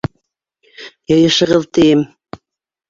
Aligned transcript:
Йыйышығыҙ, 1.13 1.69
тием! 1.79 2.03